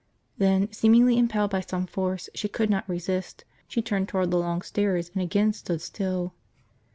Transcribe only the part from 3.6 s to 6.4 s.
she turned toward the long stairs and again stood still.